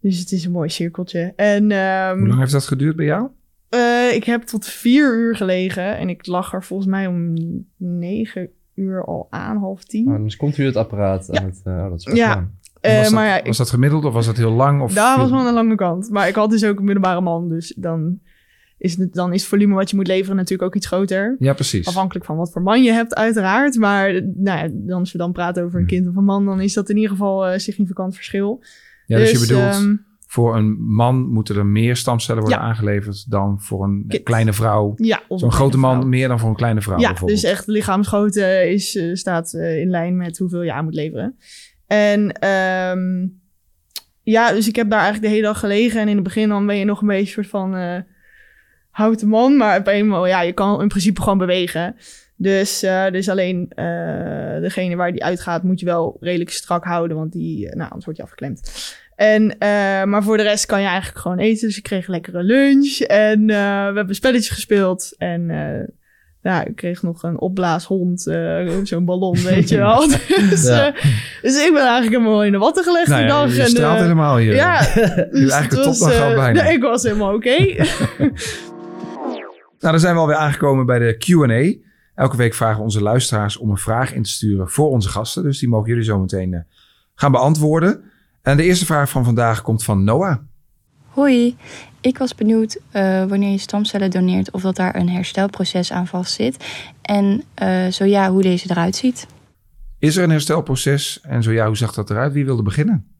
[0.00, 1.32] Dus het is een mooi cirkeltje.
[1.36, 3.28] En, ehm, Hoe lang heeft dat geduurd bij jou?
[3.68, 5.96] eh, ik heb tot vier uur gelegen.
[5.96, 7.34] En ik lag er volgens mij om
[7.76, 10.08] negen uur al aan, half tien.
[10.08, 11.60] Oh, dus komt u het apparaat aan het...
[11.64, 12.48] eh, oh, dat is Ja.
[12.80, 14.82] Eh, was, dat, maar ja, ik- was dat gemiddeld of was dat heel lang?
[14.82, 16.10] Of Daar was wel aan de lange kant.
[16.10, 17.48] Maar ik had dus ook een middelbare man.
[17.48, 18.18] Dus dan
[18.84, 21.36] is, het, dan is het volume wat je moet leveren natuurlijk ook iets groter.
[21.38, 21.86] Ja, precies.
[21.86, 23.76] Afhankelijk van wat voor man je hebt, uiteraard.
[23.76, 26.60] Maar nou ja, dan als we dan praten over een kind of een man, dan
[26.60, 28.62] is dat in ieder geval een significant verschil.
[29.06, 32.64] Ja, dus, je bedoelt, ehm, voor een man moeten er meer stamcellen worden Ja.
[32.64, 34.22] aangeleverd dan voor een Kind.
[34.22, 34.92] kleine vrouw.
[34.96, 36.08] ja, of Zo'n een grote man vrouw.
[36.08, 39.90] meer dan voor een kleine vrouw Ja, dus echt lichaamsgrootte is, eh, staat eh, in
[39.90, 41.36] lijn met hoeveel je aan moet leveren.
[41.86, 43.26] En ehm,
[44.22, 46.00] ja, dus ik heb daar eigenlijk de hele dag gelegen.
[46.00, 47.96] En in het begin dan ben je nog een beetje soort van eh,
[48.94, 49.56] houten man.
[49.56, 51.96] Maar op eenmaal, ja, je kan in principe gewoon bewegen.
[52.36, 57.16] Dus, eh, dus alleen eh, degene waar die uitgaat moet je wel redelijk strak houden.
[57.16, 58.60] Want die, eh, nou, anders word je afgeklemd.
[59.16, 61.68] En, eh, maar voor de rest kan je eigenlijk gewoon eten.
[61.68, 62.98] Dus ik kreeg een lekkere lunch.
[62.98, 63.56] En eh,
[63.88, 65.14] we hebben spelletjes gespeeld.
[65.18, 65.86] En eh,
[66.42, 68.26] ja, ik kreeg nog een opblaashond.
[68.26, 70.06] eh, Zo'n ballon, weet je wel.
[70.50, 70.86] dus, Ja.
[70.94, 71.02] eh,
[71.42, 73.54] dus ik ben eigenlijk helemaal in de watten gelegd nou die ja, dag.
[73.56, 74.54] je en, straalt helemaal hier.
[74.54, 74.78] ja,
[75.30, 75.98] dus eigenlijk was,
[76.34, 76.62] bijna.
[76.62, 77.56] nee, ik was helemaal oké.
[79.84, 81.86] Nou, dan zijn we alweer aangekomen bij de Q&A.
[82.14, 85.42] Elke week vragen onze luisteraars om een vraag in te sturen voor onze gasten.
[85.42, 86.60] Dus die mogen jullie zo meteen eh,
[87.14, 88.02] gaan beantwoorden.
[88.42, 90.36] En de eerste vraag van vandaag komt van Noah.
[91.08, 91.56] Hoi,
[92.00, 96.64] ik was benieuwd eh, wanneer je stamcellen doneert of dat daar een herstelproces aan vastzit.
[97.02, 99.26] En eh, zo ja, hoe deze eruit ziet.
[99.98, 101.20] Is er een herstelproces?
[101.20, 102.32] En zo ja, hoe zag dat eruit?
[102.32, 103.13] Wie wilde beginnen?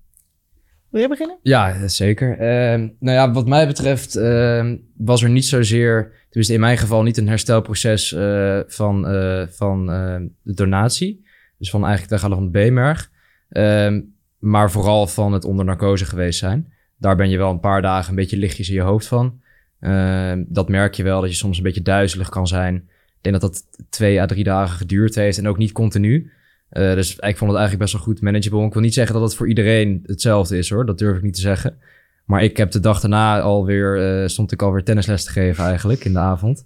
[0.94, 1.38] Wil je beginnen?
[1.42, 2.38] Ja, zeker.
[2.38, 7.02] Ehm, nou ja, wat mij betreft ehm, was er niet zozeer, tenminste in mijn geval,
[7.02, 11.26] niet een herstelproces eh, van, eh, van eh, de donatie.
[11.59, 13.11] Dus van eigenlijk de de B-merg.
[13.48, 14.00] Ehm,
[14.38, 16.72] maar vooral van het onder narcose geweest zijn.
[16.98, 19.40] Daar ben je wel een paar dagen een beetje lichtjes in je hoofd van.
[19.80, 22.74] Ehm, dat merk je wel, dat je soms een beetje duizelig kan zijn.
[23.07, 26.33] Ik denk dat dat twee à drie dagen geduurd heeft en ook niet continu.
[26.74, 28.66] Eh, dus ik vond het eigenlijk best wel goed manageable.
[28.66, 30.87] Ik wil niet zeggen dat het voor iedereen hetzelfde is hoor.
[30.87, 31.76] Dat durf ik niet te zeggen.
[32.24, 36.04] Maar ik heb de dag daarna alweer, eh stond ik alweer tennisles te geven eigenlijk
[36.04, 36.64] in de avond.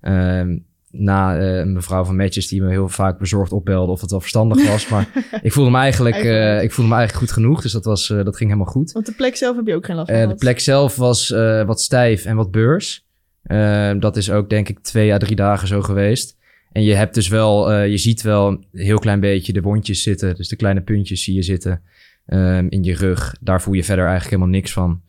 [0.00, 0.58] Ehm,
[0.90, 4.20] na eh, een mevrouw van Matches die me heel vaak bezorgd opbelde of het wel
[4.20, 4.88] verstandig was.
[4.88, 5.08] Maar
[5.42, 6.16] ik voelde me eigenlijk,
[6.62, 7.62] ik voelde me eigenlijk goed genoeg.
[7.62, 8.92] Dus dat, was, dat ging helemaal goed.
[8.92, 11.28] Want de plek zelf heb je ook geen last van de plek zelf was
[11.66, 13.04] wat stijf en wat beurs.
[13.44, 16.36] Eh, dat is ook denk ik twee à drie dagen zo geweest.
[16.74, 20.02] En je hebt dus wel, eh, je ziet wel een heel klein beetje de wondjes
[20.02, 20.34] zitten.
[20.34, 21.82] Dus de kleine puntjes zie je zitten
[22.26, 23.36] ehm, in je rug.
[23.40, 25.02] Daar voel je verder eigenlijk helemaal niks van.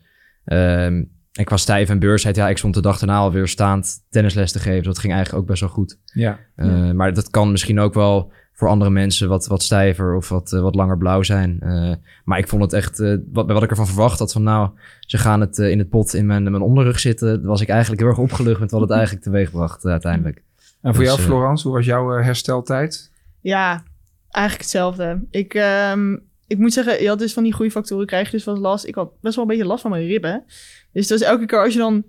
[0.44, 4.52] Ehm, en qua stijf en beursheid, ja, ik stond de dag daarna alweer staand tennisles
[4.52, 4.84] te geven.
[4.84, 5.98] Dat ging eigenlijk ook best wel goed.
[6.04, 6.38] Ja.
[6.56, 10.52] Eh, Maar dat kan misschien ook wel voor andere mensen wat, wat stijver of wat,
[10.52, 11.60] eh, wat langer blauw zijn.
[11.60, 11.92] Eh,
[12.24, 15.18] maar ik vond het echt, eh, wat, wat ik ervan verwacht had van nou, ze
[15.18, 17.42] gaan het in het pot in mijn, mijn onderrug zitten.
[17.42, 20.44] was ik eigenlijk heel erg opgelucht met wat het eigenlijk teweeg bracht uiteindelijk.
[20.82, 23.12] En voor Dus, jou, eh, Florence, hoe was jouw eh, hersteltijd?
[23.40, 23.84] Ja,
[24.30, 25.26] eigenlijk hetzelfde.
[25.30, 28.56] Ik, ehm, ik moet zeggen, je had dus van die groeifactoren krijg je dus wel
[28.56, 28.86] last.
[28.86, 30.44] Ik had best wel een beetje last van mijn ribben.
[30.92, 32.04] Dus dat is elke keer als je dan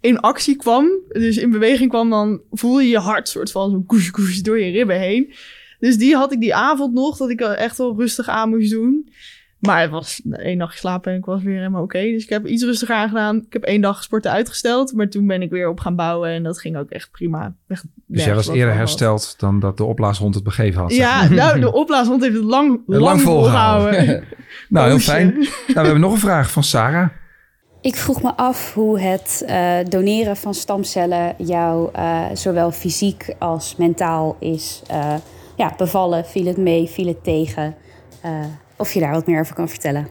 [0.00, 3.82] in actie kwam, dus in beweging kwam, dan voel je je hart soort van zo
[3.86, 5.34] koes koes door je ribben heen.
[5.78, 8.70] Dus die had ik die avond nog, dat ik er echt wel rustig aan moest
[8.70, 9.08] doen.
[9.62, 12.00] Maar het was één nacht geslapen en ik was weer helemaal oké.
[12.00, 13.36] Dus ik heb iets rustiger aangedaan.
[13.36, 16.42] Ik heb één dag sporten uitgesteld, maar toen ben ik weer op gaan bouwen en
[16.42, 17.54] dat ging ook echt prima.
[17.68, 20.92] Echt Dus jij was eerder hersteld dan dat de opblaashond het begeven had.
[20.92, 21.32] zeg Ja, maar.
[21.32, 23.94] nou, de opblaashond heeft het lang, lang, Lang volgehouden.
[23.94, 24.28] volgehouden.
[24.68, 25.10] nou, heel Poosje.
[25.10, 25.32] fijn.
[25.34, 27.08] Nou, we hebben nog een vraag van Sarah.
[27.80, 33.76] Ik vroeg me af hoe het eh, doneren van stamcellen jou eh, zowel fysiek als
[33.76, 35.14] mentaal is eh,
[35.56, 36.24] ja, bevallen.
[36.24, 37.74] Viel het mee, viel het tegen?
[38.82, 40.08] Of je daar wat meer over kan vertellen.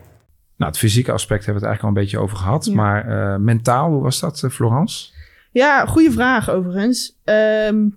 [0.56, 2.66] Nou, het fysieke aspect hebben we het eigenlijk al een beetje over gehad.
[2.66, 2.74] Ja.
[2.74, 5.12] Maar eh, mentaal, hoe was dat, eh, Florence?
[5.52, 7.20] Ja, goede vraag overigens.
[7.24, 7.88] Ehm,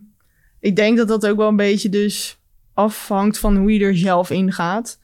[0.60, 2.38] ik denk dat dat ook wel een beetje dus
[2.72, 5.00] afhangt van hoe je er zelf in gaat.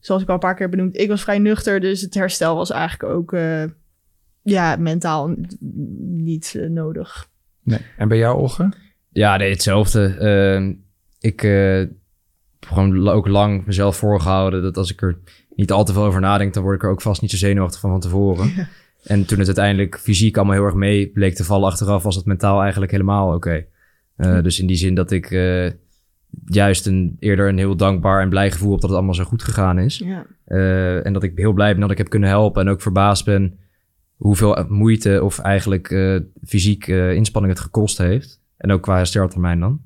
[0.00, 2.70] Zoals ik al een paar keer benoemd, ik was vrij nuchter, dus het herstel was
[2.70, 3.64] eigenlijk ook eh,
[4.42, 5.34] ja, mentaal
[6.00, 7.28] niet nodig.
[7.62, 7.80] Nee.
[7.96, 8.72] En bij jou, Olge?
[9.08, 10.16] Ja, nee, hetzelfde.
[10.18, 10.74] Ehm,
[11.18, 11.84] ik eh,
[12.66, 15.18] gewoon ook lang mezelf voorgehouden dat als ik er
[15.56, 17.80] niet al te veel over nadenk, dan word ik er ook vast niet zo zenuwachtig
[17.80, 18.52] van van tevoren.
[19.02, 22.24] En toen het uiteindelijk fysiek allemaal heel erg mee bleek te vallen achteraf, was het
[22.24, 23.64] mentaal eigenlijk helemaal oké.
[24.16, 25.70] Eh, Dus in die zin dat ik eh,
[26.44, 29.42] juist een, eerder een heel dankbaar en blij gevoel heb dat het allemaal zo goed
[29.42, 29.98] gegaan is.
[29.98, 30.26] Ja.
[30.44, 33.24] Eh, en dat ik heel blij ben dat ik heb kunnen helpen en ook verbaasd
[33.24, 33.58] ben
[34.16, 35.88] hoeveel moeite of eigenlijk
[36.44, 38.40] fysiek inspanning het gekost heeft.
[38.56, 39.80] En ook qua hersteltermijn dan.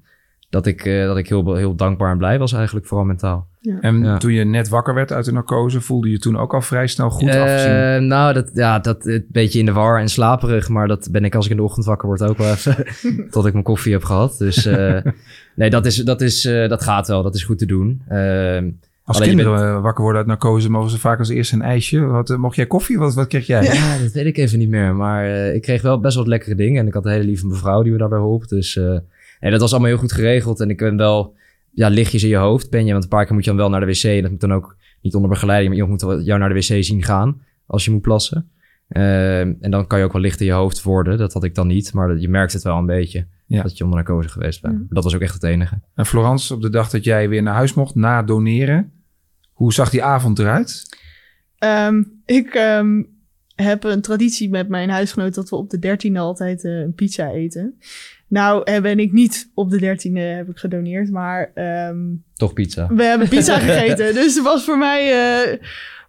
[0.56, 3.46] Dat ik, eh, dat ik heel, heel dankbaar en blij was eigenlijk, vooral mentaal.
[3.80, 4.16] En Ja.
[4.18, 7.10] toen je net wakker werd uit de narcose, voelde je toen ook al vrij snel
[7.10, 8.06] goed Eh, afgezien?
[8.06, 10.68] Nou, dat, ja, dat een beetje in de war en slaperig.
[10.68, 12.76] Maar dat ben ik als ik in de ochtend wakker word ook wel even.
[13.30, 14.38] tot ik mijn koffie heb gehad.
[14.38, 14.96] Dus eh,
[15.56, 17.22] nee, dat, is, dat, is, eh, dat gaat wel.
[17.22, 18.02] Dat is goed te doen.
[18.08, 18.70] Ehm,
[19.04, 21.62] Als alleen kinderen bent- eh, wakker worden uit narcose, mogen ze vaak als eerste een
[21.62, 22.00] ijsje.
[22.00, 22.98] Wat, eh, mocht jij koffie?
[22.98, 23.62] Wat, wat kreeg jij?
[23.64, 24.94] Ja, dat weet ik even niet meer.
[24.94, 26.80] Maar eh, ik kreeg wel best wel wat lekkere dingen.
[26.80, 28.48] En ik had een hele lieve mevrouw die me daarbij hielp.
[28.48, 28.98] Dus eh,
[29.40, 30.60] nee, dat was allemaal heel goed geregeld.
[30.60, 31.34] En ik ben wel...
[31.70, 32.92] Ja, lichtjes in je hoofd ben je.
[32.92, 34.02] Want een paar keer moet je dan wel naar de wc.
[34.04, 35.68] En dat moet dan ook niet onder begeleiding.
[35.68, 37.42] Maar iemand moet wel jou naar de wc zien gaan.
[37.66, 38.50] Als je moet plassen.
[38.88, 41.18] Ehm, en dan kan je ook wel licht in je hoofd worden.
[41.18, 41.92] Dat had ik dan niet.
[41.92, 43.26] Maar dat- je merkt het wel een beetje.
[43.46, 43.62] Ja.
[43.62, 44.78] Dat je onder narcose geweest bent.
[44.88, 45.80] Dat was ook echt het enige.
[45.94, 48.92] En Florence, op de dag dat jij weer naar huis mocht na doneren,
[49.52, 50.96] hoe zag die avond eruit?
[51.58, 53.02] Ehm, ik ehm,
[53.54, 57.30] heb een traditie met mijn huisgenoot dat we op de dertiende altijd eh, een pizza
[57.30, 57.78] eten.
[58.28, 61.96] Nou eh, ben ik niet op de dertiende heb ik gedoneerd, maar ehm,
[62.34, 62.86] Toch pizza.
[62.94, 64.14] we hebben pizza gegeten.
[64.14, 65.12] Dus het was voor mij
[65.52, 65.58] eh,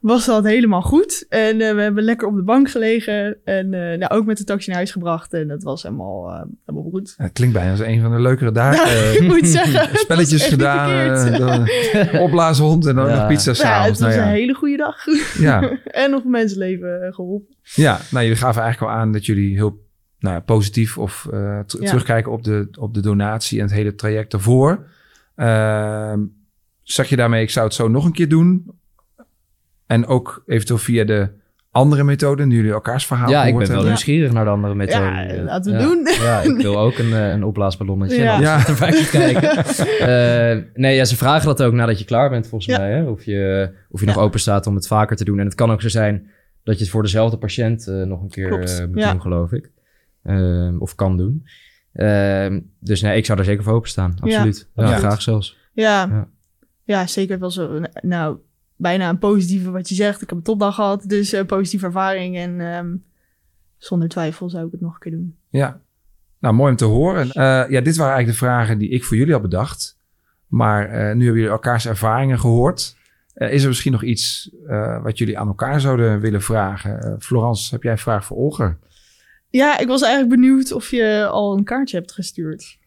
[0.01, 1.25] was dat helemaal goed.
[1.29, 4.43] En eh, we hebben lekker op de bank gelegen en eh, nou, ook met de
[4.43, 5.33] taxi naar huis gebracht.
[5.33, 7.13] En dat was helemaal, eh, helemaal goed.
[7.17, 8.85] Het klinkt bijna als een van de leukere dagen.
[8.89, 10.89] Ja, Eh, ik moet zeggen, Spelletjes gedaan,
[11.69, 13.15] eh, opblaashond en dan Ja.
[13.19, 13.99] nog pizza Ja, s'avonds.
[13.99, 14.39] het was nou, een ja.
[14.39, 15.05] hele goede dag.
[15.39, 15.77] Ja.
[15.85, 17.55] en nog mensenleven eh, geholpen.
[17.75, 19.85] ja, nou jullie gaven eigenlijk al aan dat jullie heel
[20.19, 21.63] nou, ja, positief of eh, Ja.
[21.63, 24.87] terugkijken op de, op de donatie en het hele traject ervoor.
[25.35, 26.19] Ehm
[26.83, 28.71] zeg je daarmee, ik zou het zo nog een keer doen?
[29.85, 31.29] En ook eventueel via de
[31.71, 33.85] andere methoden, nu jullie elkaars verhaal Ja, ik ben wel hebben?
[33.85, 35.05] nieuwsgierig naar de andere methode.
[35.05, 35.85] Ja, laten we ja.
[35.85, 36.07] doen.
[36.21, 38.21] Ja, ik wil ook een, eh, een opblaasballonnetje.
[38.21, 38.39] Ja.
[38.39, 38.63] Ja.
[39.11, 39.65] Kijken.
[39.99, 42.79] Eh, nee, ja, ze vragen dat ook nadat je klaar bent, volgens Ja.
[42.79, 42.91] mij.
[42.91, 43.03] Hè?
[43.03, 45.39] Of je, of je nog open staat om het vaker te doen.
[45.39, 46.29] En het kan ook zo zijn
[46.63, 49.11] dat je het voor dezelfde patiënt nog een keer eh, moet Ja.
[49.11, 49.71] doen, geloof ik.
[50.27, 51.47] Ehm, of kan doen.
[51.93, 54.15] Ehm, dus nee, ik zou er zeker voor openstaan.
[54.19, 54.69] Absoluut.
[54.75, 55.57] Ja, graag zelfs.
[55.73, 56.27] Ja, Ja.
[56.83, 57.07] ja.
[57.07, 57.81] zeker wel zo.
[58.01, 58.37] Nou,
[58.75, 60.21] bijna een positieve wat je zegt.
[60.21, 62.37] Ik heb een topdag gehad, dus een positieve ervaring.
[62.37, 62.95] En ehm,
[63.77, 65.35] zonder twijfel zou ik het nog een keer doen.
[65.49, 65.81] Ja,
[66.39, 67.31] nou mooi om te horen.
[67.31, 69.99] Eh, ja, dit waren eigenlijk de vragen die ik voor jullie had bedacht.
[70.47, 72.95] Maar eh, nu hebben jullie elkaars ervaringen gehoord.
[73.33, 77.01] Eh, is er misschien nog iets eh, wat jullie aan elkaar zouden willen vragen?
[77.01, 78.77] Eh, Florence, heb jij een vraag voor Olger?
[79.57, 82.77] Ja, ik was eigenlijk benieuwd of je al een kaartje hebt gestuurd.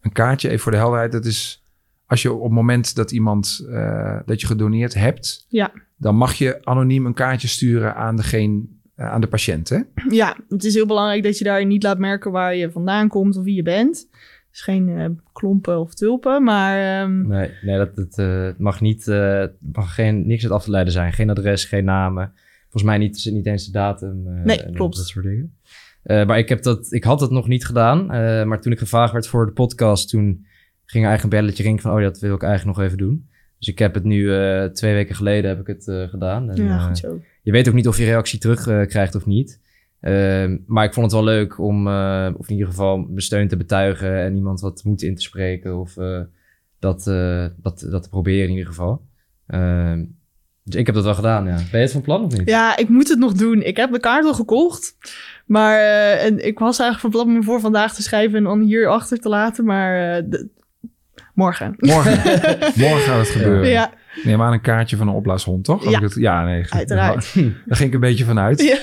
[0.00, 1.12] Een kaartje, even voor de helderheid.
[1.12, 1.62] Dat is
[2.06, 5.72] als je op het moment dat iemand eh, dat je gedoneerd hebt, Ja.
[5.96, 8.62] dan mag je anoniem een kaartje sturen aan degene,
[8.94, 9.68] eh, aan de patiënt.
[9.68, 9.78] Hè?
[10.08, 13.36] Ja, het is heel belangrijk dat je daar niet laat merken waar je vandaan komt
[13.36, 14.08] of wie je bent.
[14.50, 18.80] Dus geen eh, klompen of tulpen, maar ehm, Nee, nee dat, dat, eh, het mag
[18.80, 21.12] niet, eh, het mag geen, niks uit af te leiden zijn.
[21.12, 22.32] Geen adres, geen namen.
[22.62, 24.26] Volgens mij niet, niet eens de datum.
[24.26, 24.96] eh, Nee, en klopt.
[24.96, 25.56] Dat soort dingen.
[26.04, 28.12] Eh, maar ik, heb dat, ik had dat nog niet gedaan.
[28.12, 30.46] eh, maar toen ik gevraagd werd voor de podcast, toen
[30.84, 33.28] ging er eigenlijk een belletje ring van, oh, dat wil ik eigenlijk nog even doen.
[33.58, 36.50] Dus ik heb het nu eh, twee weken geleden heb ik het gedaan.
[36.50, 37.20] En, ja, goed zo.
[37.42, 39.60] je weet ook niet of je reactie terug eh, krijgt of niet.
[40.00, 41.86] Ehm, maar ik vond het wel leuk om,
[42.36, 45.78] of in ieder geval, mijn steun te betuigen en iemand wat moed in te spreken.
[45.78, 45.94] Of
[46.78, 47.04] dat,
[47.56, 49.02] dat, dat te proberen in ieder geval.
[49.46, 50.04] Ehm,
[50.64, 51.54] dus ik heb dat wel gedaan, ja.
[51.54, 52.48] Ben je het van plan of niet?
[52.48, 53.62] Ja, ik moet het nog doen.
[53.62, 54.96] Ik heb de kaart al gekocht.
[55.44, 58.44] Maar eh, en ik was eigenlijk van plan om hem voor vandaag te schrijven en
[58.44, 59.64] dan hier achter te laten.
[59.64, 60.48] Maar eh, de-
[61.34, 61.74] morgen.
[61.78, 62.12] Morgen,
[62.84, 63.68] morgen gaat het gebeuren.
[63.68, 63.90] Ja,
[64.24, 65.90] Neem aan een kaartje van een opblaashond, toch?
[65.90, 66.00] Ja.
[66.00, 66.64] het- ja nee.
[66.68, 67.34] Uiteraard.
[67.66, 68.62] Daar ging ik een beetje van uit.
[68.62, 68.76] ja.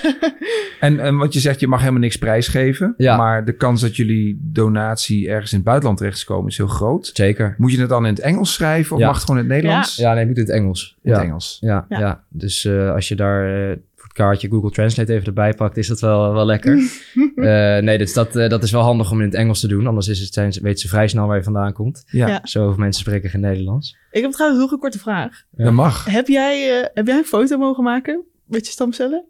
[0.80, 2.94] En, en wat je zegt, je mag helemaal niks prijsgeven.
[2.98, 3.18] Ja.
[3.18, 7.10] Maar de kans dat jullie donatie ergens in het buitenland terecht is heel groot.
[7.14, 7.56] Zeker.
[7.58, 9.08] Moet je het dan in het Engels schrijven of Ja.
[9.08, 9.96] mag het gewoon in het Nederlands?
[9.96, 10.98] Ja, nee, ik moet in het Engels.
[11.02, 11.18] In ja.
[11.18, 11.58] het Engels.
[11.62, 12.00] Ja, ja.
[12.00, 12.24] Ja.
[12.30, 15.88] dus eh, als je daar eh, voor het kaartje Google Translate even erbij pakt, is
[15.88, 16.80] dat wel, wel lekker.
[17.36, 19.88] Eh, nee, dus dat, eh, dat is wel handig om in het Engels te doen.
[19.88, 22.04] Anders is het, zijn, ze- weten ze vrij snel waar je vandaan komt.
[22.08, 22.40] Ja, Ja.
[22.44, 23.98] Zoveel mensen spreken geen Nederlands.
[24.12, 25.44] Ik heb trouwens nog een korte vraag.
[25.52, 26.06] dat mag.
[26.06, 29.26] Heb jij, eh, heb jij een foto mogen maken met je stamcellen?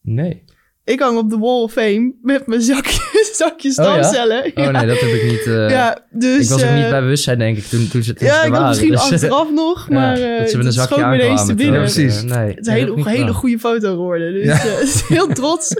[0.00, 0.42] Nee.
[0.86, 3.00] Ik hang op de Wall of Fame met mijn zakje,
[3.36, 3.72] zakje ja?
[3.74, 4.44] stamcellen.
[4.54, 5.46] Oh nee, dat heb ik niet.
[5.46, 6.44] eh, ja, dus...
[6.44, 8.52] ik was ook eh, niet bij bewustzijn, denk ik, toen, toen ze toen Ja, ik
[8.52, 10.94] had misschien Dus, eh, achteraf nog, ja, maar eh dat ze met een het zakje
[10.94, 11.74] schoot me ineens te binnen.
[11.74, 12.16] Ja, precies.
[12.22, 14.32] eh, nee, Het is een hele, goede foto geworden.
[14.32, 14.52] Dus Ja.
[14.52, 15.74] eh, het is heel trots.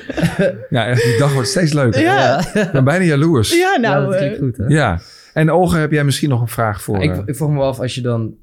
[0.70, 2.00] Ja, echt, die dag wordt steeds leuker.
[2.00, 2.38] Ja.
[2.54, 3.50] Ik ben bijna jaloers.
[3.50, 3.56] Ja.
[3.56, 4.04] Ja, Ja, nou...
[4.04, 4.94] dat eh, klinkt goed, hè?
[5.32, 7.02] En Olga, heb jij misschien nog een vraag voor...
[7.02, 8.34] ik, eh, ik vroeg me wel af, als je dan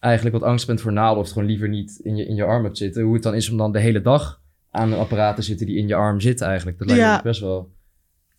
[0.00, 1.18] eigenlijk wat angst bent voor naalden...
[1.18, 3.02] of het gewoon liever niet in je, in je arm hebt zitten...
[3.02, 4.40] hoe het dan is om dan de hele dag
[4.76, 5.66] aan te zitten...
[5.66, 6.78] die in je arm zit eigenlijk.
[6.78, 7.16] Dat lijkt Ja.
[7.16, 7.70] me best wel,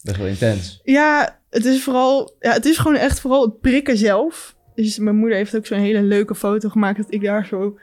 [0.04, 0.80] best wel intens.
[0.84, 2.36] Ja, het is vooral...
[2.39, 4.56] Ja, het is gewoon echt vooral het prikken zelf.
[4.76, 6.97] Dus mijn moeder heeft ook zo'n hele leuke foto gemaakt...
[6.97, 7.78] dat ik daar zo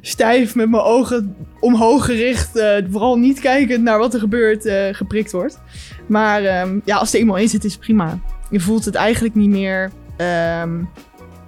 [0.00, 2.56] stijf met mijn ogen omhoog gericht...
[2.56, 5.60] eh, vooral niet kijkend naar wat er gebeurt, eh, geprikt wordt.
[6.08, 8.18] Maar ehm, ja, als het eenmaal in zit, is het prima.
[8.50, 10.82] Je voelt het eigenlijk niet meer Ehm,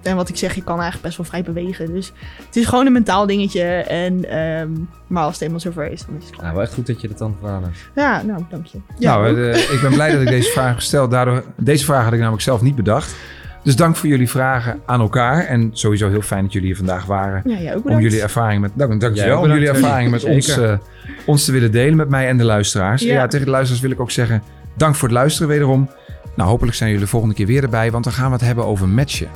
[0.01, 1.93] en wat ik zeg, je kan eigenlijk best wel vrij bewegen.
[1.93, 2.11] Dus
[2.45, 3.63] het is gewoon een mentaal dingetje.
[3.63, 4.69] En, ehm,
[5.07, 6.43] maar als het eenmaal zover is, dan is het klaar.
[6.43, 7.77] Nou, wel echt goed dat je dat dan hebt.
[7.95, 8.79] Ja, nou, dank je.
[8.97, 11.11] Ja, nou, eh, ik ben blij dat ik deze vraag gesteld.
[11.11, 13.15] Daardoor, deze vraag had ik namelijk zelf niet bedacht.
[13.63, 15.45] Dus dank voor jullie vragen aan elkaar.
[15.45, 17.41] En sowieso heel fijn dat jullie hier vandaag waren.
[17.45, 20.77] Ja, ook om jullie ervaringen met, dank, dankjewel, Jij om jullie ervaringen met ons, eh,
[21.25, 23.01] ons te willen delen met mij en de luisteraars.
[23.01, 23.13] Ja.
[23.13, 23.27] Ja.
[23.27, 25.89] tegen de luisteraars wil ik ook zeggen, dank voor het luisteren wederom.
[26.35, 28.65] Nou, hopelijk zijn jullie de volgende keer weer erbij, want dan gaan we het hebben
[28.65, 29.27] over matchen.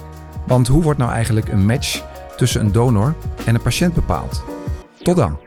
[0.47, 2.03] Want hoe wordt nou eigenlijk een match
[2.35, 4.43] tussen een donor en een patiënt bepaald?
[5.03, 5.37] Tot dan.